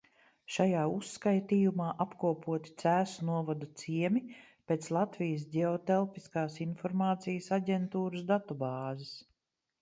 [0.53, 4.23] Šajā uzskatījumā apkopoti Cēsu novada ciemi
[4.71, 9.15] pēc Latvijas Ģeotelpiskās informācijas aģentūras datubāzes.